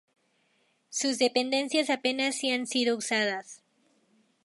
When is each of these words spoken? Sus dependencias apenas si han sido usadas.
Sus 0.89 1.19
dependencias 1.19 1.91
apenas 1.91 2.33
si 2.33 2.49
han 2.49 2.65
sido 2.65 2.97
usadas. 2.97 3.61